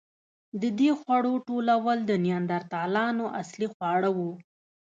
[0.61, 4.31] د دې خوړو ټولول د نیاندرتالانو اصلي خواړه وو.